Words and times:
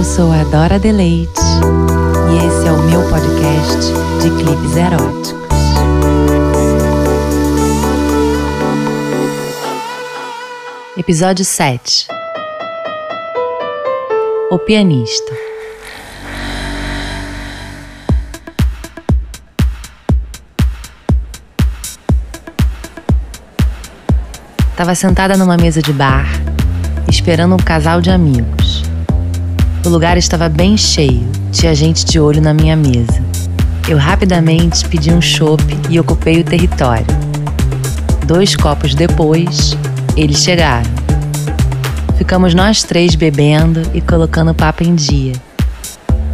Eu 0.00 0.04
sou 0.04 0.32
a 0.32 0.42
Dora 0.44 0.78
Deleite 0.78 1.42
e 2.30 2.46
esse 2.46 2.66
é 2.66 2.72
o 2.72 2.82
meu 2.84 3.06
podcast 3.10 3.92
de 4.22 4.30
clipes 4.30 4.74
eróticos. 4.74 5.34
Episódio 10.96 11.44
7 11.44 12.08
O 14.50 14.58
Pianista 14.58 15.34
Estava 24.70 24.94
sentada 24.94 25.36
numa 25.36 25.58
mesa 25.58 25.82
de 25.82 25.92
bar, 25.92 26.26
esperando 27.06 27.52
um 27.52 27.58
casal 27.58 28.00
de 28.00 28.10
amigos. 28.10 28.89
O 29.82 29.88
lugar 29.88 30.18
estava 30.18 30.46
bem 30.46 30.76
cheio, 30.76 31.26
tinha 31.50 31.74
gente 31.74 32.04
de 32.04 32.20
olho 32.20 32.42
na 32.42 32.52
minha 32.52 32.76
mesa. 32.76 33.22
Eu 33.88 33.96
rapidamente 33.96 34.86
pedi 34.86 35.10
um 35.10 35.22
chopp 35.22 35.64
e 35.88 35.98
ocupei 35.98 36.38
o 36.38 36.44
território. 36.44 37.06
Dois 38.26 38.54
copos 38.54 38.94
depois, 38.94 39.74
eles 40.14 40.38
chegaram. 40.40 40.88
Ficamos 42.18 42.52
nós 42.52 42.82
três 42.82 43.14
bebendo 43.14 43.80
e 43.94 44.02
colocando 44.02 44.50
o 44.50 44.54
papo 44.54 44.84
em 44.84 44.94
dia. 44.94 45.32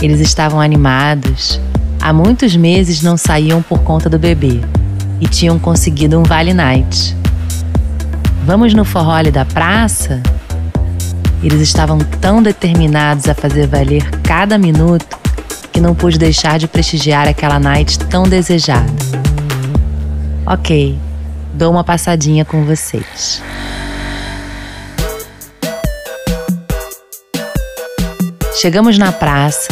Eles 0.02 0.18
estavam 0.18 0.60
animados. 0.60 1.60
Há 2.02 2.12
muitos 2.12 2.56
meses 2.56 3.00
não 3.00 3.16
saíam 3.16 3.62
por 3.62 3.78
conta 3.78 4.10
do 4.10 4.18
bebê 4.18 4.60
e 5.20 5.28
tinham 5.28 5.56
conseguido 5.56 6.18
um 6.18 6.24
Vale 6.24 6.52
Night. 6.52 7.16
Vamos 8.44 8.74
no 8.74 8.84
forró 8.84 9.22
da 9.32 9.44
praça? 9.44 10.20
Eles 11.42 11.60
estavam 11.60 11.98
tão 11.98 12.42
determinados 12.42 13.28
a 13.28 13.34
fazer 13.34 13.66
valer 13.66 14.08
cada 14.22 14.58
minuto 14.58 15.16
que 15.72 15.80
não 15.80 15.94
pude 15.94 16.18
deixar 16.18 16.58
de 16.58 16.66
prestigiar 16.66 17.28
aquela 17.28 17.60
night 17.60 17.98
tão 17.98 18.24
desejada. 18.24 18.90
Ok, 20.46 20.98
dou 21.52 21.70
uma 21.70 21.84
passadinha 21.84 22.44
com 22.44 22.64
vocês. 22.64 23.42
Chegamos 28.58 28.96
na 28.96 29.12
praça, 29.12 29.68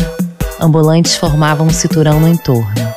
ambulantes 0.60 1.16
formavam 1.16 1.68
um 1.68 1.70
cinturão 1.70 2.20
no 2.20 2.28
entorno. 2.28 2.94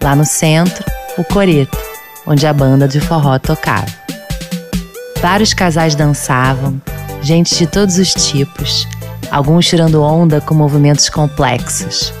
Lá 0.00 0.14
no 0.14 0.24
centro, 0.24 0.84
o 1.18 1.24
coreto, 1.24 1.76
onde 2.24 2.46
a 2.46 2.52
banda 2.52 2.86
de 2.86 3.00
forró 3.00 3.36
tocava. 3.38 3.86
Vários 5.20 5.52
casais 5.52 5.96
dançavam, 5.96 6.80
gente 7.22 7.56
de 7.56 7.66
todos 7.66 7.98
os 7.98 8.12
tipos, 8.12 8.86
alguns 9.30 9.66
tirando 9.66 10.02
onda 10.02 10.40
com 10.40 10.54
movimentos 10.54 11.08
complexos, 11.08 12.12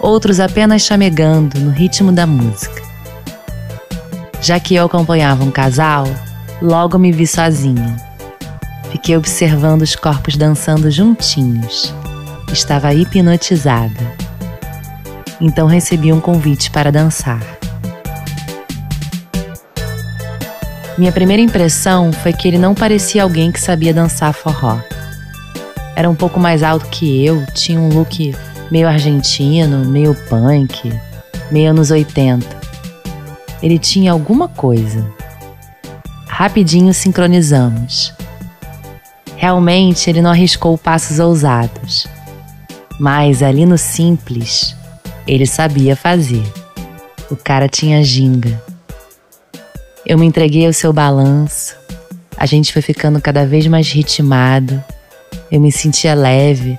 outros 0.00 0.40
apenas 0.40 0.82
chamegando 0.82 1.60
no 1.60 1.70
ritmo 1.70 2.10
da 2.10 2.26
música. 2.26 2.82
Já 4.40 4.58
que 4.58 4.74
eu 4.74 4.86
acompanhava 4.86 5.44
um 5.44 5.50
casal, 5.50 6.04
logo 6.62 6.98
me 6.98 7.12
vi 7.12 7.26
sozinha. 7.26 7.96
Fiquei 8.90 9.16
observando 9.16 9.82
os 9.82 9.94
corpos 9.94 10.36
dançando 10.36 10.90
juntinhos. 10.90 11.94
Estava 12.50 12.92
hipnotizada. 12.94 14.14
Então 15.40 15.66
recebi 15.66 16.12
um 16.12 16.20
convite 16.20 16.70
para 16.70 16.90
dançar. 16.90 17.59
Minha 20.98 21.12
primeira 21.12 21.42
impressão 21.42 22.12
foi 22.12 22.32
que 22.32 22.46
ele 22.46 22.58
não 22.58 22.74
parecia 22.74 23.22
alguém 23.22 23.50
que 23.50 23.60
sabia 23.60 23.94
dançar 23.94 24.32
forró. 24.34 24.78
Era 25.96 26.08
um 26.08 26.14
pouco 26.14 26.38
mais 26.38 26.62
alto 26.62 26.86
que 26.86 27.24
eu, 27.24 27.44
tinha 27.54 27.80
um 27.80 27.88
look 27.88 28.34
meio 28.70 28.88
argentino, 28.88 29.84
meio 29.84 30.14
punk, 30.28 30.92
meio 31.50 31.70
anos 31.70 31.90
80. 31.90 32.46
Ele 33.62 33.78
tinha 33.78 34.12
alguma 34.12 34.48
coisa. 34.48 35.04
Rapidinho 36.26 36.94
sincronizamos. 36.94 38.14
Realmente 39.36 40.08
ele 40.08 40.22
não 40.22 40.30
arriscou 40.30 40.76
passos 40.78 41.18
ousados. 41.18 42.06
Mas 42.98 43.42
ali 43.42 43.64
no 43.64 43.78
simples, 43.78 44.76
ele 45.26 45.46
sabia 45.46 45.96
fazer. 45.96 46.42
O 47.30 47.36
cara 47.36 47.68
tinha 47.68 48.02
ginga. 48.02 48.69
Eu 50.10 50.18
me 50.18 50.26
entreguei 50.26 50.66
ao 50.66 50.72
seu 50.72 50.92
balanço. 50.92 51.76
A 52.36 52.44
gente 52.44 52.72
foi 52.72 52.82
ficando 52.82 53.20
cada 53.20 53.46
vez 53.46 53.64
mais 53.68 53.92
ritmado. 53.92 54.82
Eu 55.52 55.60
me 55.60 55.70
sentia 55.70 56.14
leve, 56.14 56.76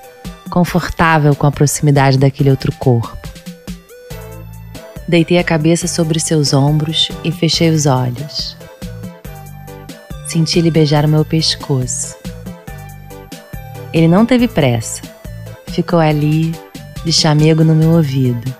confortável 0.50 1.34
com 1.34 1.48
a 1.48 1.52
proximidade 1.52 2.18
daquele 2.18 2.50
outro 2.50 2.74
corpo. 2.74 3.18
Deitei 5.08 5.38
a 5.38 5.46
cabeça 5.46 5.88
sobre 5.88 6.20
seus 6.20 6.52
ombros 6.52 7.10
e 7.24 7.32
fechei 7.32 7.70
os 7.70 7.86
olhos. 7.86 8.58
Senti 10.28 10.60
ele 10.60 10.70
beijar 10.70 11.06
o 11.06 11.08
meu 11.08 11.24
pescoço. 11.24 12.18
Ele 13.94 14.10
não 14.10 14.26
teve 14.26 14.46
pressa. 14.46 15.04
Ficou 15.68 16.00
ali, 16.00 16.54
de 17.06 17.14
chamego 17.14 17.64
no 17.64 17.76
meu 17.76 17.92
ouvido. 17.92 18.54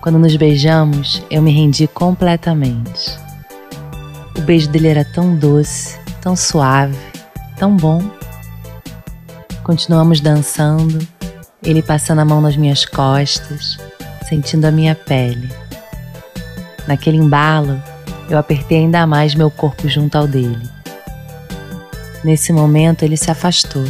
Quando 0.00 0.16
nos 0.16 0.36
beijamos, 0.36 1.24
eu 1.28 1.42
me 1.42 1.50
rendi 1.50 1.88
completamente. 1.88 3.21
O 4.36 4.40
beijo 4.40 4.68
dele 4.68 4.88
era 4.88 5.04
tão 5.04 5.34
doce, 5.36 5.98
tão 6.20 6.34
suave, 6.34 6.96
tão 7.56 7.76
bom. 7.76 8.02
Continuamos 9.62 10.20
dançando, 10.20 10.98
ele 11.62 11.82
passando 11.82 12.20
a 12.20 12.24
mão 12.24 12.40
nas 12.40 12.56
minhas 12.56 12.84
costas, 12.84 13.78
sentindo 14.28 14.64
a 14.64 14.70
minha 14.72 14.94
pele. 14.94 15.48
Naquele 16.86 17.18
embalo, 17.18 17.80
eu 18.28 18.38
apertei 18.38 18.78
ainda 18.78 19.06
mais 19.06 19.34
meu 19.34 19.50
corpo 19.50 19.88
junto 19.88 20.16
ao 20.16 20.26
dele. 20.26 20.68
Nesse 22.24 22.52
momento, 22.52 23.04
ele 23.04 23.16
se 23.16 23.30
afastou. 23.30 23.84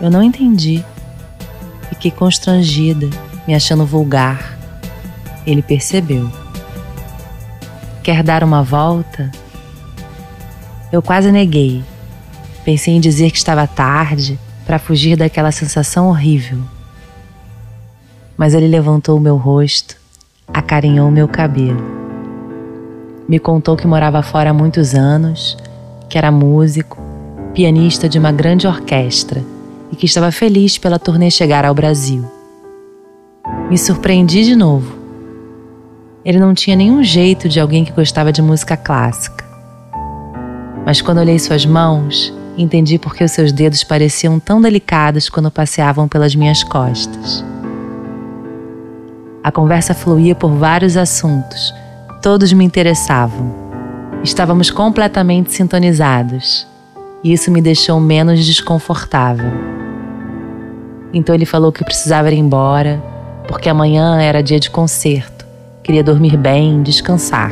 Eu 0.00 0.10
não 0.10 0.22
entendi. 0.22 0.84
Fiquei 1.88 2.10
constrangida, 2.10 3.08
me 3.46 3.54
achando 3.54 3.86
vulgar. 3.86 4.56
Ele 5.46 5.62
percebeu. 5.62 6.30
Quer 8.08 8.22
dar 8.22 8.42
uma 8.42 8.62
volta? 8.62 9.30
Eu 10.90 11.02
quase 11.02 11.30
neguei. 11.30 11.84
Pensei 12.64 12.94
em 12.94 13.00
dizer 13.00 13.30
que 13.30 13.36
estava 13.36 13.66
tarde 13.66 14.40
para 14.64 14.78
fugir 14.78 15.14
daquela 15.14 15.52
sensação 15.52 16.08
horrível. 16.08 16.58
Mas 18.34 18.54
ele 18.54 18.66
levantou 18.66 19.18
o 19.18 19.20
meu 19.20 19.36
rosto, 19.36 19.94
acarinhou 20.54 21.10
meu 21.10 21.28
cabelo. 21.28 21.84
Me 23.28 23.38
contou 23.38 23.76
que 23.76 23.86
morava 23.86 24.22
fora 24.22 24.48
há 24.48 24.54
muitos 24.54 24.94
anos, 24.94 25.54
que 26.08 26.16
era 26.16 26.30
músico, 26.32 26.96
pianista 27.52 28.08
de 28.08 28.18
uma 28.18 28.32
grande 28.32 28.66
orquestra 28.66 29.44
e 29.92 29.96
que 29.96 30.06
estava 30.06 30.32
feliz 30.32 30.78
pela 30.78 30.98
turnê 30.98 31.30
chegar 31.30 31.66
ao 31.66 31.74
Brasil. 31.74 32.24
Me 33.68 33.76
surpreendi 33.76 34.44
de 34.44 34.56
novo 34.56 34.97
ele 36.28 36.38
não 36.38 36.52
tinha 36.52 36.76
nenhum 36.76 37.02
jeito 37.02 37.48
de 37.48 37.58
alguém 37.58 37.86
que 37.86 37.90
gostava 37.90 38.30
de 38.30 38.42
música 38.42 38.76
clássica. 38.76 39.46
Mas 40.84 41.00
quando 41.00 41.20
olhei 41.20 41.38
suas 41.38 41.64
mãos, 41.64 42.30
entendi 42.58 42.98
por 42.98 43.14
que 43.14 43.24
os 43.24 43.32
seus 43.32 43.50
dedos 43.50 43.82
pareciam 43.82 44.38
tão 44.38 44.60
delicados 44.60 45.30
quando 45.30 45.50
passeavam 45.50 46.06
pelas 46.06 46.34
minhas 46.34 46.62
costas. 46.62 47.42
A 49.42 49.50
conversa 49.50 49.94
fluía 49.94 50.34
por 50.34 50.50
vários 50.50 50.98
assuntos, 50.98 51.74
todos 52.20 52.52
me 52.52 52.62
interessavam. 52.62 53.50
Estávamos 54.22 54.70
completamente 54.70 55.54
sintonizados 55.54 56.66
e 57.24 57.32
isso 57.32 57.50
me 57.50 57.62
deixou 57.62 57.98
menos 57.98 58.44
desconfortável. 58.44 59.50
Então 61.10 61.34
ele 61.34 61.46
falou 61.46 61.72
que 61.72 61.82
precisava 61.82 62.30
ir 62.30 62.36
embora, 62.36 63.02
porque 63.46 63.70
amanhã 63.70 64.20
era 64.20 64.42
dia 64.42 64.60
de 64.60 64.68
concerto 64.68 65.37
Queria 65.88 66.04
dormir 66.04 66.36
bem, 66.36 66.82
descansar. 66.82 67.50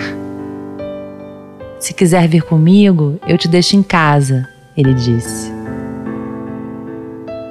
Se 1.80 1.94
quiser 1.94 2.28
vir 2.28 2.42
comigo, 2.42 3.18
eu 3.26 3.38
te 3.38 3.48
deixo 3.48 3.76
em 3.76 3.82
casa, 3.82 4.46
ele 4.76 4.92
disse. 4.92 5.50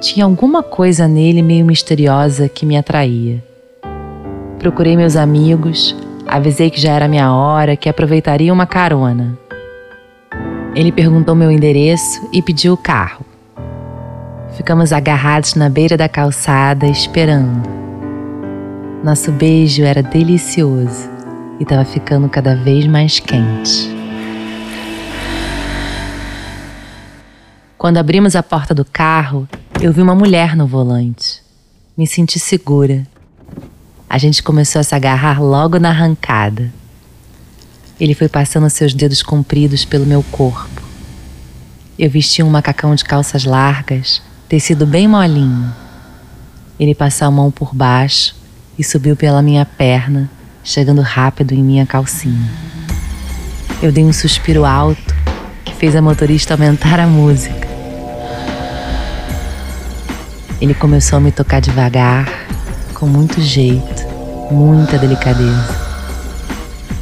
Tinha 0.00 0.24
alguma 0.24 0.62
coisa 0.62 1.08
nele 1.08 1.42
meio 1.42 1.66
misteriosa 1.66 2.48
que 2.48 2.64
me 2.64 2.76
atraía. 2.76 3.42
Procurei 4.60 4.96
meus 4.96 5.16
amigos, 5.16 5.92
avisei 6.24 6.70
que 6.70 6.80
já 6.80 6.92
era 6.92 7.08
minha 7.08 7.32
hora, 7.32 7.74
que 7.74 7.88
aproveitaria 7.88 8.52
uma 8.52 8.64
carona. 8.64 9.36
Ele 10.72 10.92
perguntou 10.92 11.34
meu 11.34 11.50
endereço 11.50 12.30
e 12.32 12.40
pediu 12.40 12.74
o 12.74 12.76
carro. 12.76 13.26
Ficamos 14.56 14.92
agarrados 14.92 15.56
na 15.56 15.68
beira 15.68 15.96
da 15.96 16.08
calçada, 16.08 16.86
esperando. 16.86 17.85
Nosso 19.06 19.30
beijo 19.30 19.84
era 19.84 20.02
delicioso 20.02 21.08
e 21.60 21.62
estava 21.62 21.84
ficando 21.84 22.28
cada 22.28 22.56
vez 22.56 22.88
mais 22.88 23.20
quente. 23.20 23.88
Quando 27.78 27.98
abrimos 27.98 28.34
a 28.34 28.42
porta 28.42 28.74
do 28.74 28.84
carro, 28.84 29.48
Eu 29.80 29.92
vi 29.92 30.02
uma 30.02 30.14
mulher 30.16 30.56
no 30.56 30.66
volante. 30.66 31.40
Me 31.96 32.04
senti 32.04 32.40
segura. 32.40 33.06
A 34.10 34.18
gente 34.18 34.42
começou 34.42 34.80
a 34.80 34.82
se 34.82 34.92
agarrar 34.92 35.40
logo 35.40 35.78
na 35.78 35.90
arrancada. 35.90 36.72
Ele 38.00 38.12
foi 38.12 38.28
passando 38.28 38.68
seus 38.68 38.92
dedos 38.92 39.22
compridos 39.22 39.84
pelo 39.84 40.04
meu 40.04 40.24
corpo. 40.32 40.82
Eu 41.96 42.10
vestia 42.10 42.44
um 42.44 42.50
macacão 42.50 42.92
de 42.92 43.04
calças 43.04 43.44
largas, 43.44 44.20
tecido 44.48 44.84
bem 44.84 45.06
molinho. 45.06 45.72
Ele 46.80 46.92
passou 46.92 47.28
a 47.28 47.30
mão 47.30 47.52
por 47.52 47.72
baixo 47.72 48.45
e 48.78 48.84
subiu 48.84 49.16
pela 49.16 49.42
minha 49.42 49.64
perna, 49.64 50.30
chegando 50.62 51.00
rápido 51.00 51.52
em 51.52 51.62
minha 51.62 51.86
calcinha. 51.86 52.50
Eu 53.82 53.92
dei 53.92 54.04
um 54.04 54.12
suspiro 54.12 54.64
alto 54.64 55.14
que 55.64 55.74
fez 55.74 55.94
a 55.94 56.02
motorista 56.02 56.54
aumentar 56.54 56.98
a 57.00 57.06
música. 57.06 57.66
Ele 60.60 60.74
começou 60.74 61.18
a 61.18 61.20
me 61.20 61.30
tocar 61.30 61.60
devagar, 61.60 62.26
com 62.94 63.06
muito 63.06 63.40
jeito, 63.40 64.06
muita 64.50 64.98
delicadeza. 64.98 65.86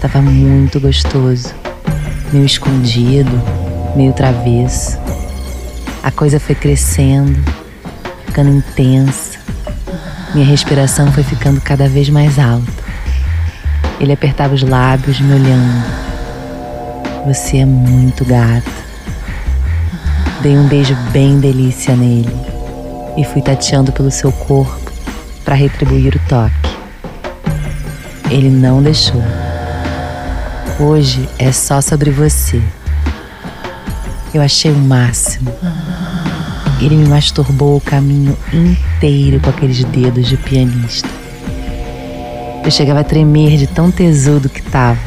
Tava 0.01 0.21
muito 0.21 0.81
gostoso, 0.81 1.55
meio 2.33 2.45
escondido, 2.45 3.41
meio 3.97 4.13
travesso. 4.13 4.99
A 6.03 6.11
coisa 6.11 6.39
foi 6.39 6.55
crescendo, 6.55 7.39
ficando 8.27 8.51
intensa. 8.51 9.44
Minha 10.35 10.47
respiração 10.47 11.13
foi 11.13 11.23
ficando 11.23 11.61
cada 11.61 11.89
vez 11.89 12.11
mais 12.11 12.41
alta. 12.41 12.73
Ele 14.01 14.13
apertava 14.13 14.53
os 14.53 14.65
lábios, 14.65 15.21
me 15.21 15.33
olhando. 15.33 15.85
Você 17.25 17.59
é 17.59 17.65
muito 17.65 18.25
gata. 18.25 18.69
Dei 20.43 20.59
um 20.59 20.67
beijo 20.67 20.97
bem 21.13 21.39
delícia 21.39 21.95
nele 21.95 22.35
e 23.17 23.25
fui 23.25 23.41
tateando 23.41 23.93
pelo 23.93 24.11
seu 24.11 24.33
corpo 24.33 24.93
para 25.45 25.55
retribuir 25.55 26.17
o 26.17 26.29
toque. 26.29 26.53
Ele 28.29 28.51
não 28.51 28.83
deixou. 28.83 29.23
Hoje 30.81 31.29
é 31.39 31.53
só 31.53 31.81
sobre 31.81 32.11
você. 32.11 32.61
Eu 34.35 34.43
achei 34.43 34.73
o 34.73 34.77
máximo. 34.77 35.55
Ele 36.85 36.97
me 36.97 37.09
masturbou 37.09 37.79
o 37.79 37.81
caminho 37.81 38.37
inteiro 38.53 39.41
com 39.41 39.49
aqueles 39.49 39.83
dedos 39.85 40.29
de 40.29 40.37
pianista. 40.37 41.09
Eu 42.63 42.71
chegava 42.71 43.01
a 43.01 43.05
tremer 43.05 43.57
de 43.57 43.67
tão 43.67 43.91
tesudo 43.91 44.51
que 44.51 44.61
tava. 44.61 45.01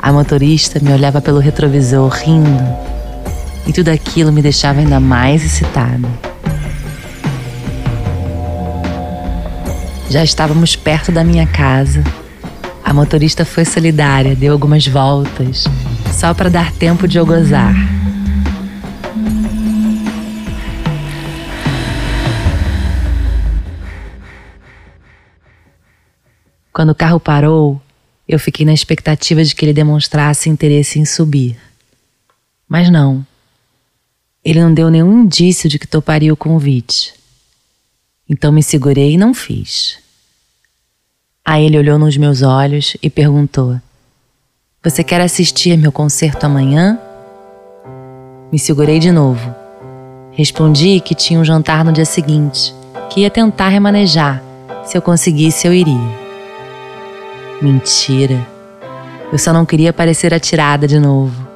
A 0.00 0.10
motorista 0.10 0.80
me 0.80 0.90
olhava 0.90 1.20
pelo 1.20 1.40
retrovisor 1.40 2.08
rindo, 2.08 2.64
e 3.66 3.72
tudo 3.74 3.90
aquilo 3.90 4.32
me 4.32 4.40
deixava 4.40 4.80
ainda 4.80 4.98
mais 4.98 5.44
excitada. 5.44 6.08
Já 10.08 10.24
estávamos 10.24 10.74
perto 10.74 11.12
da 11.12 11.22
minha 11.22 11.46
casa. 11.46 12.02
A 12.82 12.94
motorista 12.94 13.44
foi 13.44 13.66
solidária, 13.66 14.34
deu 14.34 14.54
algumas 14.54 14.86
voltas, 14.86 15.64
só 16.14 16.32
para 16.32 16.48
dar 16.48 16.72
tempo 16.72 17.06
de 17.06 17.18
eu 17.18 17.26
gozar. 17.26 17.93
Quando 26.84 26.90
o 26.90 26.94
carro 26.94 27.18
parou, 27.18 27.80
eu 28.28 28.38
fiquei 28.38 28.66
na 28.66 28.74
expectativa 28.74 29.42
de 29.42 29.54
que 29.54 29.64
ele 29.64 29.72
demonstrasse 29.72 30.50
interesse 30.50 30.98
em 30.98 31.06
subir. 31.06 31.56
Mas 32.68 32.90
não. 32.90 33.26
Ele 34.44 34.60
não 34.60 34.74
deu 34.74 34.90
nenhum 34.90 35.22
indício 35.22 35.66
de 35.66 35.78
que 35.78 35.86
toparia 35.86 36.30
o 36.30 36.36
convite. 36.36 37.14
Então 38.28 38.52
me 38.52 38.62
segurei 38.62 39.12
e 39.12 39.16
não 39.16 39.32
fiz. 39.32 39.96
Aí 41.42 41.64
ele 41.64 41.78
olhou 41.78 41.98
nos 41.98 42.18
meus 42.18 42.42
olhos 42.42 42.98
e 43.02 43.08
perguntou: 43.08 43.80
Você 44.82 45.02
quer 45.02 45.22
assistir 45.22 45.78
meu 45.78 45.90
concerto 45.90 46.44
amanhã? 46.44 47.00
Me 48.52 48.58
segurei 48.58 48.98
de 48.98 49.10
novo. 49.10 49.54
Respondi 50.32 51.00
que 51.00 51.14
tinha 51.14 51.40
um 51.40 51.44
jantar 51.46 51.82
no 51.82 51.92
dia 51.92 52.04
seguinte, 52.04 52.74
que 53.08 53.20
ia 53.20 53.30
tentar 53.30 53.70
remanejar. 53.70 54.44
Se 54.84 54.98
eu 54.98 55.00
conseguisse, 55.00 55.66
eu 55.66 55.72
iria. 55.72 56.23
Mentira. 57.62 58.46
Eu 59.32 59.38
só 59.38 59.52
não 59.52 59.64
queria 59.64 59.92
parecer 59.92 60.34
atirada 60.34 60.86
de 60.86 60.98
novo. 60.98 61.46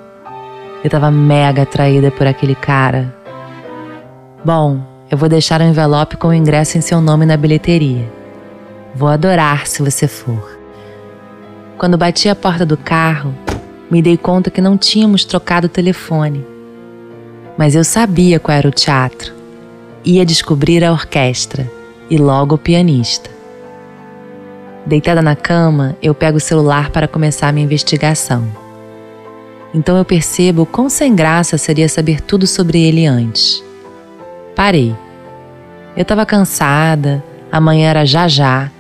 Eu 0.83 0.89
tava 0.89 1.11
mega 1.11 1.63
atraída 1.63 2.11
por 2.11 2.27
aquele 2.27 2.55
cara. 2.55 3.15
Bom, 4.45 4.81
eu 5.11 5.19
vou 5.19 5.29
deixar 5.29 5.61
um 5.61 5.69
envelope 5.69 6.17
com 6.17 6.29
o 6.29 6.35
ingresso 6.35 6.79
em 6.79 6.81
seu 6.81 7.01
nome 7.01 7.27
na 7.27 7.37
bilheteria. 7.37 8.11
Vou 8.95 9.09
adorar 9.09 9.67
se 9.67 9.83
você 9.83 10.07
for. 10.07 10.59
Quando 11.77 11.99
bati 11.99 12.29
a 12.29 12.35
porta 12.35 12.65
do 12.65 12.77
carro, 12.77 13.35
me 13.91 14.01
dei 14.01 14.17
conta 14.17 14.51
que 14.51 14.61
não 14.61 14.77
tínhamos 14.77 15.25
trocado 15.25 15.67
o 15.67 15.71
telefone. 15.71 16.45
Mas 17.57 17.75
eu 17.75 17.83
sabia 17.85 18.39
qual 18.39 18.57
era 18.57 18.69
o 18.69 18.73
teatro. 18.73 19.35
Ia 20.05 20.25
descobrir 20.25 20.85
a 20.85 20.93
orquestra 20.93 21.71
e 22.09 22.17
logo 22.17 22.55
o 22.55 22.59
pianista. 22.59 23.38
Deitada 24.89 25.21
na 25.21 25.37
cama, 25.37 25.95
eu 26.03 26.15
pego 26.15 26.39
o 26.39 26.41
celular 26.41 26.89
para 26.89 27.07
começar 27.07 27.53
minha 27.53 27.67
investigação. 27.67 28.49
Então 29.75 29.99
eu 29.99 30.05
percebo 30.05 30.65
quão 30.65 30.89
sem 30.89 31.15
graça 31.15 31.59
seria 31.59 31.91
saber 31.91 32.23
tudo 32.23 32.47
sobre 32.47 32.81
ele 32.81 33.05
antes. 33.05 33.63
Parei. 34.57 34.97
Eu 35.95 36.01
estava 36.01 36.25
cansada, 36.25 37.23
amanhã 37.53 37.91
era 37.91 38.07
já 38.07 38.27
já 38.27 38.71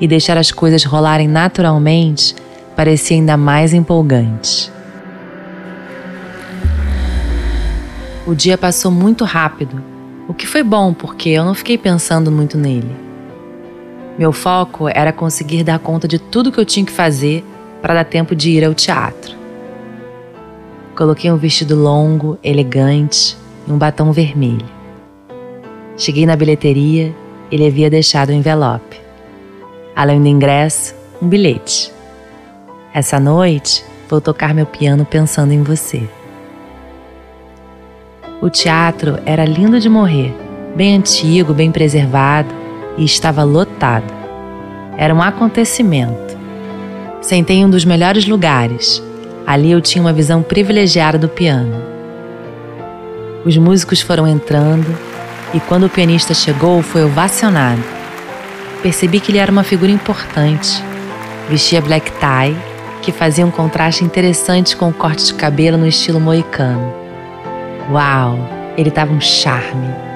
e 0.00 0.08
deixar 0.08 0.36
as 0.36 0.50
coisas 0.50 0.82
rolarem 0.82 1.28
naturalmente 1.28 2.34
parecia 2.74 3.16
ainda 3.16 3.36
mais 3.36 3.72
empolgante. 3.72 4.68
O 8.26 8.34
dia 8.34 8.58
passou 8.58 8.90
muito 8.90 9.24
rápido, 9.24 9.80
o 10.26 10.34
que 10.34 10.44
foi 10.44 10.64
bom 10.64 10.92
porque 10.92 11.28
eu 11.28 11.44
não 11.44 11.54
fiquei 11.54 11.78
pensando 11.78 12.32
muito 12.32 12.58
nele. 12.58 13.01
Meu 14.22 14.30
foco 14.30 14.88
era 14.88 15.12
conseguir 15.12 15.64
dar 15.64 15.80
conta 15.80 16.06
de 16.06 16.16
tudo 16.16 16.52
que 16.52 16.60
eu 16.60 16.64
tinha 16.64 16.86
que 16.86 16.92
fazer 16.92 17.44
para 17.80 17.92
dar 17.92 18.04
tempo 18.04 18.36
de 18.36 18.52
ir 18.52 18.64
ao 18.64 18.72
teatro. 18.72 19.36
Coloquei 20.96 21.28
um 21.32 21.36
vestido 21.36 21.74
longo, 21.74 22.38
elegante 22.40 23.36
e 23.66 23.72
um 23.72 23.76
batom 23.76 24.12
vermelho. 24.12 24.64
Cheguei 25.96 26.24
na 26.24 26.36
bilheteria, 26.36 27.12
ele 27.50 27.66
havia 27.66 27.90
deixado 27.90 28.28
o 28.28 28.32
envelope 28.32 29.00
além 29.96 30.22
do 30.22 30.28
ingresso, 30.28 30.94
um 31.20 31.26
bilhete. 31.26 31.92
Essa 32.94 33.18
noite 33.18 33.84
vou 34.08 34.20
tocar 34.20 34.54
meu 34.54 34.66
piano 34.66 35.04
pensando 35.04 35.52
em 35.52 35.64
você. 35.64 36.08
O 38.40 38.48
teatro 38.48 39.18
era 39.26 39.44
lindo 39.44 39.80
de 39.80 39.88
morrer, 39.88 40.32
bem 40.76 40.94
antigo, 40.94 41.52
bem 41.52 41.72
preservado 41.72 42.61
e 42.96 43.04
estava 43.04 43.42
lotado. 43.42 44.12
Era 44.96 45.14
um 45.14 45.22
acontecimento. 45.22 46.36
Sentei 47.20 47.56
em 47.56 47.64
um 47.64 47.70
dos 47.70 47.84
melhores 47.84 48.26
lugares. 48.26 49.02
Ali 49.46 49.70
eu 49.70 49.80
tinha 49.80 50.02
uma 50.02 50.12
visão 50.12 50.42
privilegiada 50.42 51.18
do 51.18 51.28
piano. 51.28 51.74
Os 53.44 53.56
músicos 53.56 54.00
foram 54.00 54.26
entrando 54.26 54.96
e 55.52 55.60
quando 55.60 55.86
o 55.86 55.90
pianista 55.90 56.34
chegou 56.34 56.82
foi 56.82 57.04
ovacionado 57.04 58.02
percebi 58.82 59.20
que 59.20 59.30
ele 59.30 59.38
era 59.38 59.52
uma 59.52 59.62
figura 59.62 59.92
importante. 59.92 60.82
Vestia 61.48 61.80
black 61.80 62.10
tie, 62.12 62.56
que 63.00 63.12
fazia 63.12 63.46
um 63.46 63.50
contraste 63.50 64.04
interessante 64.04 64.76
com 64.76 64.88
o 64.88 64.92
corte 64.92 65.26
de 65.26 65.34
cabelo 65.34 65.78
no 65.78 65.86
estilo 65.86 66.20
moicano. 66.20 66.92
Uau, 67.90 68.38
ele 68.76 68.88
estava 68.88 69.12
um 69.12 69.20
charme. 69.20 70.11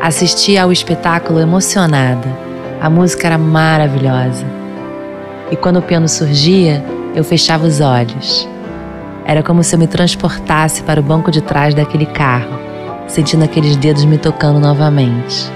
Assisti 0.00 0.56
ao 0.56 0.72
espetáculo 0.72 1.40
emocionada. 1.40 2.26
A 2.80 2.88
música 2.88 3.26
era 3.26 3.36
maravilhosa. 3.36 4.46
E 5.50 5.56
quando 5.56 5.76
o 5.76 5.82
piano 5.82 6.08
surgia, 6.08 6.82
eu 7.14 7.22
fechava 7.22 7.66
os 7.66 7.82
olhos. 7.82 8.48
Era 9.26 9.42
como 9.42 9.62
se 9.62 9.74
eu 9.74 9.78
me 9.78 9.86
transportasse 9.86 10.82
para 10.84 11.00
o 11.00 11.02
banco 11.02 11.30
de 11.30 11.42
trás 11.42 11.74
daquele 11.74 12.06
carro, 12.06 12.58
sentindo 13.08 13.44
aqueles 13.44 13.76
dedos 13.76 14.06
me 14.06 14.16
tocando 14.16 14.58
novamente. 14.58 15.52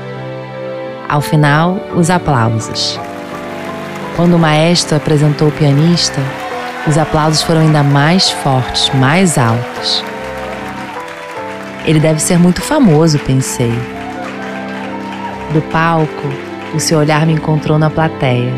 Ao 1.08 1.22
final, 1.22 1.80
os 1.96 2.10
aplausos. 2.10 3.00
Quando 4.14 4.34
o 4.34 4.38
maestro 4.38 4.98
apresentou 4.98 5.48
o 5.48 5.52
pianista, 5.52 6.20
os 6.86 6.98
aplausos 6.98 7.42
foram 7.42 7.62
ainda 7.62 7.82
mais 7.82 8.30
fortes, 8.30 8.90
mais 8.90 9.38
altos. 9.38 10.04
Ele 11.86 11.98
deve 11.98 12.20
ser 12.20 12.38
muito 12.38 12.60
famoso, 12.60 13.18
pensei. 13.20 13.72
Do 15.54 15.62
palco, 15.70 16.10
o 16.74 16.80
seu 16.80 16.98
olhar 16.98 17.24
me 17.24 17.32
encontrou 17.32 17.78
na 17.78 17.88
plateia. 17.88 18.52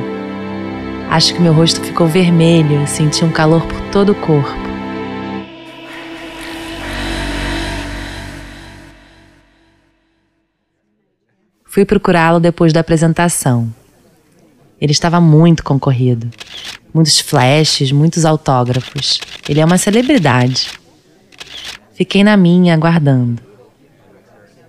Acho 1.10 1.34
que 1.34 1.40
meu 1.42 1.52
rosto 1.52 1.78
ficou 1.82 2.06
vermelho, 2.06 2.86
senti 2.86 3.22
um 3.22 3.30
calor 3.30 3.60
por 3.66 3.78
todo 3.90 4.12
o 4.12 4.14
corpo. 4.14 4.66
Fui 11.66 11.84
procurá-lo 11.84 12.40
depois 12.40 12.72
da 12.72 12.80
apresentação. 12.80 13.70
Ele 14.80 14.92
estava 14.92 15.20
muito 15.20 15.62
concorrido. 15.62 16.30
Muitos 16.94 17.20
flashes, 17.20 17.92
muitos 17.92 18.24
autógrafos. 18.24 19.20
Ele 19.46 19.60
é 19.60 19.64
uma 19.66 19.76
celebridade. 19.76 20.70
Fiquei 21.92 22.24
na 22.24 22.38
minha, 22.38 22.72
aguardando. 22.72 23.42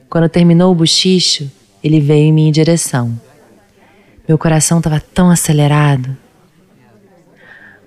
Quando 0.09 0.27
terminou 0.27 0.73
o 0.73 0.75
bochicho, 0.75 1.49
ele 1.83 1.99
veio 1.99 2.25
em 2.25 2.33
minha 2.33 2.51
direção. 2.51 3.19
Meu 4.27 4.37
coração 4.37 4.79
estava 4.79 4.99
tão 4.99 5.29
acelerado. 5.29 6.15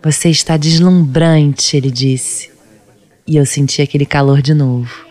Você 0.03 0.31
está 0.31 0.57
deslumbrante, 0.57 1.77
ele 1.77 1.91
disse. 1.91 2.51
E 3.27 3.37
eu 3.37 3.45
senti 3.45 3.83
aquele 3.83 4.07
calor 4.07 4.41
de 4.41 4.55
novo. 4.55 5.07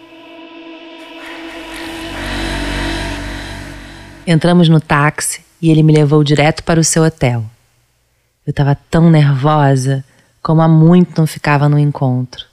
Entramos 4.25 4.69
no 4.69 4.79
táxi 4.79 5.41
e 5.61 5.69
ele 5.69 5.83
me 5.83 5.93
levou 5.93 6.23
direto 6.23 6.63
para 6.63 6.79
o 6.79 6.83
seu 6.83 7.03
hotel. 7.03 7.43
Eu 8.45 8.51
estava 8.51 8.75
tão 8.89 9.09
nervosa 9.09 10.03
como 10.41 10.61
há 10.61 10.67
muito 10.67 11.19
não 11.19 11.27
ficava 11.27 11.69
no 11.69 11.77
encontro. 11.77 12.45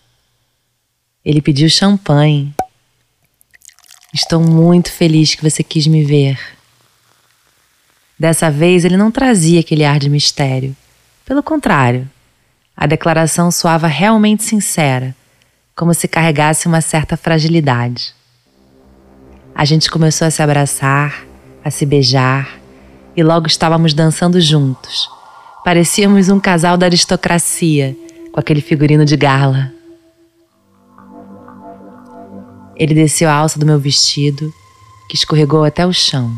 Ele 1.25 1.40
pediu 1.40 1.68
champanhe. 1.68 2.54
Estou 4.13 4.41
muito 4.41 4.91
feliz 4.93 5.35
que 5.35 5.49
você 5.49 5.63
quis 5.63 5.87
me 5.87 6.05
ver. 6.05 6.39
Dessa 8.19 8.51
vez 8.51 8.85
ele 8.85 8.97
não 8.97 9.11
trazia 9.11 9.61
aquele 9.61 9.85
ar 9.85 9.99
de 9.99 10.09
mistério. 10.09 10.75
Pelo 11.25 11.43
contrário, 11.43 12.09
a 12.77 12.87
declaração 12.87 13.51
soava 13.51 13.87
realmente 13.87 14.43
sincera, 14.43 15.15
como 15.75 15.93
se 15.93 16.09
carregasse 16.09 16.67
uma 16.67 16.81
certa 16.81 17.17
fragilidade. 17.17 18.15
A 19.55 19.65
gente 19.65 19.91
começou 19.91 20.27
a 20.27 20.31
se 20.31 20.43
abraçar, 20.43 21.27
a 21.65 21.71
se 21.71 21.85
beijar 21.85 22.59
e 23.17 23.23
logo 23.23 23.47
estávamos 23.47 23.93
dançando 23.93 24.41
juntos. 24.41 25.11
Parecíamos 25.65 26.29
um 26.29 26.39
casal 26.39 26.77
da 26.77 26.87
aristocracia, 26.87 27.97
com 28.33 28.39
aquele 28.39 28.61
figurino 28.61 29.05
de 29.05 29.17
gala. 29.17 29.75
Ele 32.76 32.95
desceu 32.95 33.30
a 33.30 33.33
alça 33.33 33.59
do 33.59 33.64
meu 33.64 33.78
vestido, 33.78 34.52
que 35.09 35.16
escorregou 35.16 35.64
até 35.64 35.87
o 35.87 35.92
chão. 35.92 36.30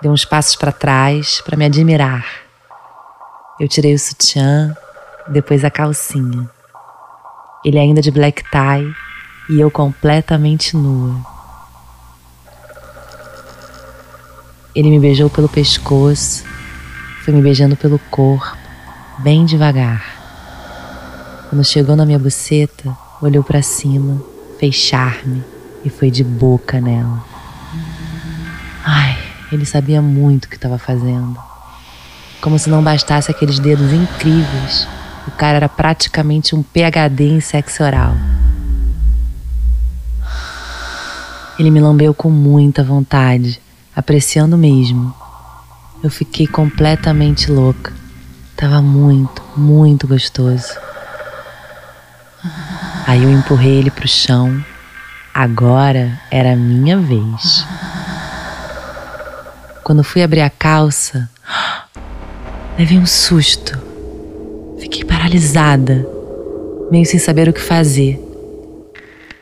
Deu 0.00 0.12
uns 0.12 0.24
passos 0.24 0.54
para 0.54 0.70
trás 0.70 1.40
para 1.40 1.56
me 1.56 1.64
admirar. 1.64 2.24
Eu 3.58 3.66
tirei 3.66 3.92
o 3.92 3.98
sutiã, 3.98 4.76
depois 5.26 5.64
a 5.64 5.70
calcinha. 5.70 6.48
Ele 7.64 7.78
ainda 7.78 8.00
de 8.00 8.12
black 8.12 8.44
tie 8.44 8.94
e 9.50 9.60
eu 9.60 9.68
completamente 9.68 10.76
nua. 10.76 11.16
Ele 14.74 14.90
me 14.90 15.00
beijou 15.00 15.28
pelo 15.28 15.48
pescoço, 15.48 16.44
foi 17.24 17.34
me 17.34 17.42
beijando 17.42 17.76
pelo 17.76 17.98
corpo, 18.10 18.56
bem 19.18 19.44
devagar. 19.44 20.04
Quando 21.48 21.64
chegou 21.64 21.96
na 21.96 22.06
minha 22.06 22.18
buceta, 22.18 22.96
olhou 23.20 23.42
para 23.42 23.62
cima, 23.62 24.22
fez 24.58 24.74
charme 24.74 25.44
e 25.84 25.90
foi 25.90 26.10
de 26.10 26.24
boca 26.24 26.80
nela. 26.80 27.24
Ai, 28.84 29.18
ele 29.52 29.64
sabia 29.64 30.00
muito 30.00 30.44
o 30.44 30.48
que 30.48 30.56
estava 30.56 30.78
fazendo. 30.78 31.36
Como 32.40 32.58
se 32.58 32.68
não 32.68 32.82
bastasse 32.82 33.30
aqueles 33.30 33.58
dedos 33.58 33.92
incríveis, 33.92 34.86
o 35.26 35.30
cara 35.32 35.56
era 35.56 35.68
praticamente 35.68 36.54
um 36.54 36.62
PhD 36.62 37.24
em 37.24 37.40
sexo 37.40 37.82
oral. 37.82 38.14
Ele 41.58 41.70
me 41.70 41.80
lambeu 41.80 42.12
com 42.12 42.30
muita 42.30 42.84
vontade 42.84 43.60
apreciando 43.94 44.58
mesmo. 44.58 45.14
Eu 46.02 46.10
fiquei 46.10 46.46
completamente 46.46 47.50
louca. 47.50 47.92
Tava 48.54 48.82
muito, 48.82 49.42
muito 49.56 50.06
gostoso. 50.06 50.74
Aí 53.06 53.22
eu 53.22 53.30
empurrei 53.30 53.78
ele 53.78 53.90
pro 53.90 54.08
chão. 54.08 54.64
Agora 55.32 56.20
era 56.30 56.52
a 56.52 56.56
minha 56.56 56.98
vez. 56.98 57.66
Quando 59.84 60.02
fui 60.02 60.22
abrir 60.22 60.40
a 60.40 60.50
calça, 60.50 61.30
levei 62.78 62.98
um 62.98 63.06
susto. 63.06 63.78
Fiquei 64.80 65.04
paralisada, 65.04 66.06
meio 66.90 67.06
sem 67.06 67.20
saber 67.20 67.48
o 67.48 67.52
que 67.52 67.60
fazer. 67.60 68.20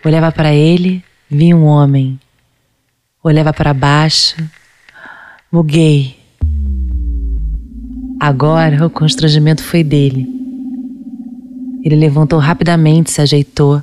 Olhava 0.04 0.30
para 0.30 0.52
ele, 0.52 1.02
vi 1.30 1.54
um 1.54 1.64
homem 1.64 2.20
olhava 3.24 3.54
para 3.54 3.72
baixo, 3.72 4.36
buguei. 5.50 6.18
Agora 8.20 8.86
o 8.86 8.90
constrangimento 8.90 9.62
foi 9.62 9.82
dele. 9.82 10.43
Ele 11.84 11.96
levantou 11.96 12.38
rapidamente, 12.38 13.10
se 13.10 13.20
ajeitou. 13.20 13.82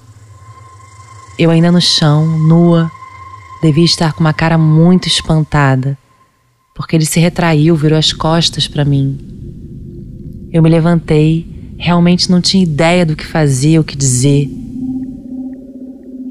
Eu 1.37 1.51
ainda 1.51 1.71
no 1.71 1.79
chão, 1.79 2.25
nua, 2.25 2.91
devia 3.61 3.85
estar 3.85 4.13
com 4.13 4.21
uma 4.21 4.33
cara 4.33 4.57
muito 4.57 5.07
espantada, 5.07 5.95
porque 6.73 6.95
ele 6.95 7.05
se 7.05 7.19
retraiu, 7.19 7.75
virou 7.75 7.99
as 7.99 8.11
costas 8.11 8.67
para 8.67 8.83
mim. 8.83 9.19
Eu 10.51 10.63
me 10.63 10.69
levantei, 10.69 11.75
realmente 11.77 12.31
não 12.31 12.41
tinha 12.41 12.63
ideia 12.63 13.05
do 13.05 13.15
que 13.15 13.25
fazer, 13.25 13.77
o 13.77 13.83
que 13.83 13.95
dizer. 13.95 14.49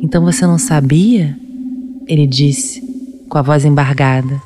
Então 0.03 0.25
você 0.25 0.45
não 0.45 0.59
sabia? 0.59 1.39
Ele 2.09 2.27
disse 2.27 2.83
com 3.29 3.39
a 3.39 3.43
voz 3.43 3.65
embargada. 3.65 4.43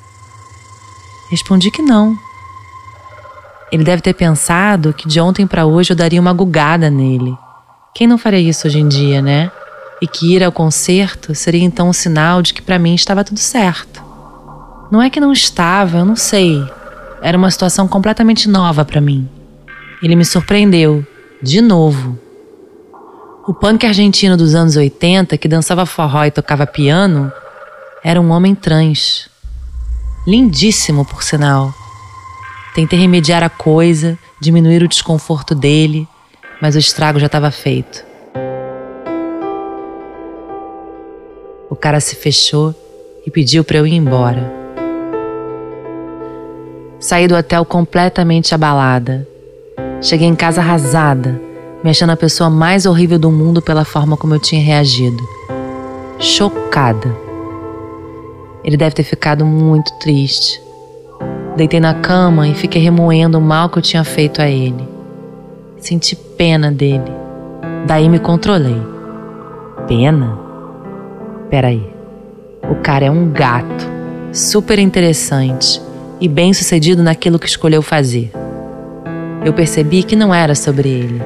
Respondi 1.30 1.70
que 1.70 1.80
não. 1.80 2.18
Ele 3.74 3.82
deve 3.82 4.00
ter 4.00 4.14
pensado 4.14 4.92
que 4.92 5.08
de 5.08 5.20
ontem 5.20 5.48
para 5.48 5.66
hoje 5.66 5.92
eu 5.92 5.96
daria 5.96 6.20
uma 6.20 6.32
gugada 6.32 6.88
nele. 6.88 7.36
Quem 7.92 8.06
não 8.06 8.16
faria 8.16 8.38
isso 8.38 8.68
hoje 8.68 8.78
em 8.78 8.86
dia, 8.86 9.20
né? 9.20 9.50
E 10.00 10.06
que 10.06 10.32
ir 10.32 10.44
ao 10.44 10.52
concerto 10.52 11.34
seria 11.34 11.64
então 11.64 11.88
um 11.88 11.92
sinal 11.92 12.40
de 12.40 12.54
que 12.54 12.62
para 12.62 12.78
mim 12.78 12.94
estava 12.94 13.24
tudo 13.24 13.40
certo. 13.40 14.00
Não 14.92 15.02
é 15.02 15.10
que 15.10 15.18
não 15.18 15.32
estava, 15.32 15.98
eu 15.98 16.04
não 16.04 16.14
sei. 16.14 16.64
Era 17.20 17.36
uma 17.36 17.50
situação 17.50 17.88
completamente 17.88 18.48
nova 18.48 18.84
para 18.84 19.00
mim. 19.00 19.28
Ele 20.00 20.14
me 20.14 20.24
surpreendeu, 20.24 21.04
de 21.42 21.60
novo. 21.60 22.16
O 23.44 23.52
punk 23.52 23.84
argentino 23.84 24.36
dos 24.36 24.54
anos 24.54 24.76
80, 24.76 25.36
que 25.36 25.48
dançava 25.48 25.84
forró 25.84 26.24
e 26.24 26.30
tocava 26.30 26.64
piano, 26.64 27.32
era 28.04 28.20
um 28.20 28.30
homem 28.30 28.54
trans. 28.54 29.28
Lindíssimo, 30.24 31.04
por 31.04 31.24
sinal. 31.24 31.74
Tentei 32.74 32.98
remediar 32.98 33.44
a 33.44 33.48
coisa, 33.48 34.18
diminuir 34.40 34.82
o 34.82 34.88
desconforto 34.88 35.54
dele, 35.54 36.08
mas 36.60 36.74
o 36.74 36.78
estrago 36.80 37.20
já 37.20 37.26
estava 37.26 37.52
feito. 37.52 38.04
O 41.70 41.76
cara 41.76 42.00
se 42.00 42.16
fechou 42.16 42.74
e 43.24 43.30
pediu 43.30 43.62
para 43.62 43.76
eu 43.76 43.86
ir 43.86 43.94
embora. 43.94 44.52
Saí 46.98 47.28
do 47.28 47.36
hotel 47.36 47.64
completamente 47.64 48.56
abalada. 48.56 49.24
Cheguei 50.02 50.26
em 50.26 50.34
casa 50.34 50.60
arrasada, 50.60 51.40
me 51.82 51.90
achando 51.90 52.10
a 52.10 52.16
pessoa 52.16 52.50
mais 52.50 52.86
horrível 52.86 53.20
do 53.20 53.30
mundo 53.30 53.62
pela 53.62 53.84
forma 53.84 54.16
como 54.16 54.34
eu 54.34 54.40
tinha 54.40 54.60
reagido. 54.60 55.22
Chocada. 56.18 57.14
Ele 58.64 58.76
deve 58.76 58.96
ter 58.96 59.04
ficado 59.04 59.46
muito 59.46 59.96
triste. 60.00 60.63
Deitei 61.56 61.78
na 61.78 61.94
cama 61.94 62.48
e 62.48 62.54
fiquei 62.54 62.82
remoendo 62.82 63.38
o 63.38 63.40
mal 63.40 63.68
que 63.68 63.78
eu 63.78 63.82
tinha 63.82 64.02
feito 64.02 64.42
a 64.42 64.48
ele. 64.48 64.88
Senti 65.76 66.16
pena 66.16 66.72
dele. 66.72 67.12
Daí 67.86 68.08
me 68.08 68.18
controlei. 68.18 68.82
Pena? 69.86 70.36
Peraí. 71.48 71.88
O 72.68 72.74
cara 72.76 73.04
é 73.04 73.10
um 73.10 73.30
gato, 73.30 73.86
super 74.32 74.80
interessante 74.80 75.80
e 76.20 76.26
bem 76.26 76.52
sucedido 76.52 77.02
naquilo 77.04 77.38
que 77.38 77.46
escolheu 77.46 77.82
fazer. 77.82 78.32
Eu 79.44 79.52
percebi 79.52 80.02
que 80.02 80.16
não 80.16 80.34
era 80.34 80.56
sobre 80.56 80.88
ele, 80.88 81.22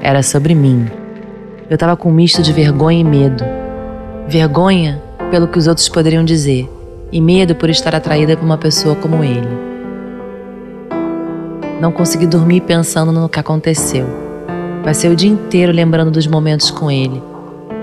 era 0.00 0.22
sobre 0.22 0.54
mim. 0.54 0.86
Eu 1.68 1.74
estava 1.74 1.96
com 1.96 2.10
um 2.10 2.14
misto 2.14 2.40
de 2.40 2.52
vergonha 2.52 3.00
e 3.00 3.04
medo. 3.04 3.42
Vergonha 4.28 5.02
pelo 5.30 5.48
que 5.48 5.58
os 5.58 5.66
outros 5.66 5.88
poderiam 5.88 6.24
dizer 6.24 6.70
e 7.10 7.20
medo 7.20 7.54
por 7.54 7.68
estar 7.68 7.94
atraída 7.94 8.36
por 8.36 8.44
uma 8.44 8.58
pessoa 8.58 8.94
como 8.94 9.24
ele. 9.24 9.71
Não 11.82 11.90
consegui 11.90 12.28
dormir 12.28 12.60
pensando 12.60 13.10
no 13.10 13.28
que 13.28 13.40
aconteceu. 13.40 14.06
Passei 14.84 15.10
o 15.10 15.16
dia 15.16 15.28
inteiro 15.28 15.72
lembrando 15.72 16.12
dos 16.12 16.28
momentos 16.28 16.70
com 16.70 16.88
ele. 16.88 17.20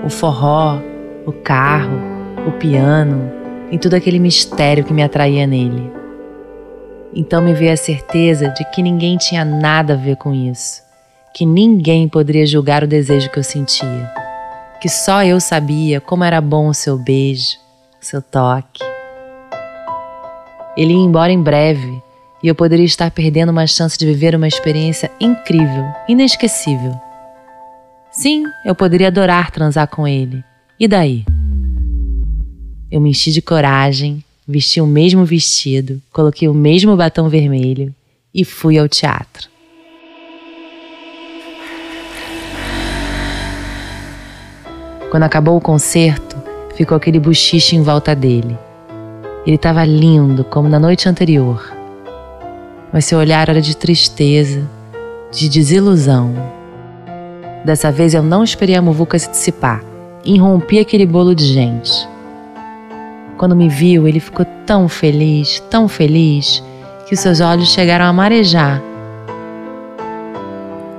O 0.02 0.08
forró, 0.08 0.78
o 1.26 1.32
carro, 1.32 2.00
o 2.48 2.52
piano 2.52 3.30
e 3.70 3.78
todo 3.78 3.92
aquele 3.92 4.18
mistério 4.18 4.84
que 4.84 4.94
me 4.94 5.02
atraía 5.02 5.46
nele. 5.46 5.92
Então 7.14 7.42
me 7.42 7.52
veio 7.52 7.74
a 7.74 7.76
certeza 7.76 8.48
de 8.48 8.64
que 8.70 8.80
ninguém 8.80 9.18
tinha 9.18 9.44
nada 9.44 9.92
a 9.92 9.98
ver 9.98 10.16
com 10.16 10.32
isso, 10.32 10.80
que 11.34 11.44
ninguém 11.44 12.08
poderia 12.08 12.46
julgar 12.46 12.82
o 12.82 12.88
desejo 12.88 13.30
que 13.30 13.38
eu 13.38 13.44
sentia, 13.44 14.10
que 14.80 14.88
só 14.88 15.22
eu 15.22 15.38
sabia 15.38 16.00
como 16.00 16.24
era 16.24 16.40
bom 16.40 16.68
o 16.68 16.74
seu 16.74 16.96
beijo, 16.96 17.58
o 18.00 18.04
seu 18.06 18.22
toque. 18.22 18.82
Ele 20.74 20.94
ia 20.94 21.04
embora 21.04 21.30
em 21.30 21.42
breve 21.42 22.02
e 22.42 22.48
eu 22.48 22.54
poderia 22.54 22.84
estar 22.84 23.10
perdendo 23.10 23.50
uma 23.50 23.66
chance 23.66 23.98
de 23.98 24.06
viver 24.06 24.34
uma 24.34 24.48
experiência 24.48 25.10
incrível, 25.20 25.84
inesquecível. 26.08 26.94
Sim, 28.10 28.44
eu 28.64 28.74
poderia 28.74 29.08
adorar 29.08 29.50
transar 29.50 29.86
com 29.88 30.06
ele. 30.06 30.42
E 30.78 30.88
daí? 30.88 31.24
Eu 32.90 33.00
me 33.00 33.10
enchi 33.10 33.30
de 33.30 33.42
coragem, 33.42 34.24
vesti 34.48 34.80
o 34.80 34.86
mesmo 34.86 35.24
vestido, 35.24 36.00
coloquei 36.12 36.48
o 36.48 36.54
mesmo 36.54 36.96
batom 36.96 37.28
vermelho 37.28 37.94
e 38.34 38.44
fui 38.44 38.78
ao 38.78 38.88
teatro. 38.88 39.48
Quando 45.10 45.24
acabou 45.24 45.56
o 45.56 45.60
concerto, 45.60 46.36
ficou 46.76 46.96
aquele 46.96 47.20
bochiche 47.20 47.76
em 47.76 47.82
volta 47.82 48.14
dele. 48.14 48.56
Ele 49.44 49.56
estava 49.56 49.84
lindo, 49.84 50.44
como 50.44 50.68
na 50.68 50.78
noite 50.78 51.08
anterior. 51.08 51.79
Mas 52.92 53.04
seu 53.04 53.18
olhar 53.18 53.48
era 53.48 53.60
de 53.60 53.76
tristeza, 53.76 54.68
de 55.30 55.48
desilusão. 55.48 56.34
Dessa 57.64 57.92
vez 57.92 58.14
eu 58.14 58.22
não 58.22 58.42
esperei 58.42 58.74
a 58.74 58.82
muvuca 58.82 59.18
se 59.18 59.30
dissipar 59.30 59.82
e 60.24 60.34
irrompi 60.34 60.78
aquele 60.78 61.06
bolo 61.06 61.34
de 61.34 61.44
gente. 61.44 62.08
Quando 63.36 63.56
me 63.56 63.68
viu, 63.68 64.06
ele 64.06 64.20
ficou 64.20 64.44
tão 64.66 64.88
feliz, 64.88 65.60
tão 65.70 65.88
feliz, 65.88 66.62
que 67.06 67.16
seus 67.16 67.40
olhos 67.40 67.72
chegaram 67.72 68.04
a 68.04 68.12
marejar. 68.12 68.82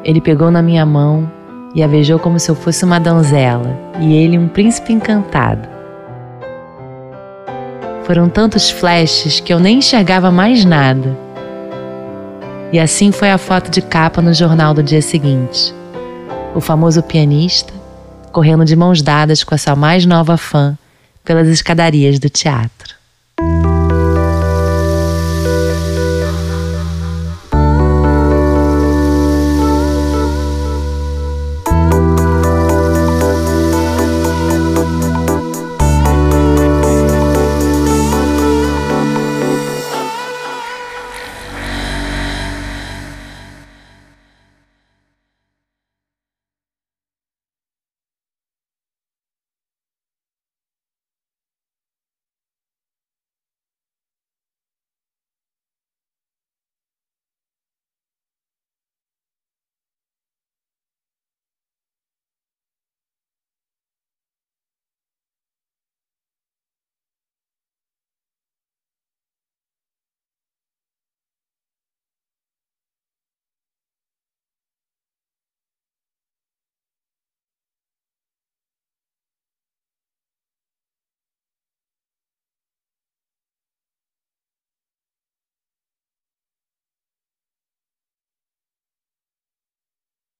Ele 0.03 0.19
pegou 0.19 0.49
na 0.49 0.61
minha 0.61 0.85
mão 0.85 1.29
e 1.75 1.83
a 1.83 1.87
beijou 1.87 2.19
como 2.19 2.39
se 2.39 2.49
eu 2.49 2.55
fosse 2.55 2.83
uma 2.83 2.99
donzela 2.99 3.77
e 3.99 4.15
ele 4.15 4.37
um 4.37 4.47
príncipe 4.47 4.91
encantado. 4.91 5.69
Foram 8.03 8.27
tantos 8.27 8.69
flashes 8.69 9.39
que 9.39 9.53
eu 9.53 9.59
nem 9.59 9.77
enxergava 9.77 10.31
mais 10.31 10.65
nada. 10.65 11.15
E 12.71 12.79
assim 12.79 13.11
foi 13.11 13.29
a 13.29 13.37
foto 13.37 13.69
de 13.69 13.81
capa 13.81 14.21
no 14.21 14.33
jornal 14.33 14.73
do 14.73 14.81
dia 14.81 15.01
seguinte. 15.01 15.73
O 16.55 16.61
famoso 16.61 17.03
pianista 17.03 17.73
correndo 18.31 18.63
de 18.63 18.77
mãos 18.77 19.01
dadas 19.01 19.43
com 19.43 19.53
a 19.53 19.57
sua 19.57 19.75
mais 19.75 20.05
nova 20.05 20.37
fã 20.37 20.77
pelas 21.21 21.49
escadarias 21.49 22.17
do 22.17 22.29
teatro. 22.29 23.00